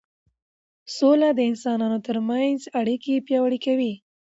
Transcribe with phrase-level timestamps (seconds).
[0.95, 3.93] سوله د انسانانو ترمنځ اړیکې پیاوړې کوي